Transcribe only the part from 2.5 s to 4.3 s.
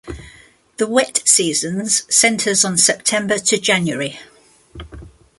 on September to January.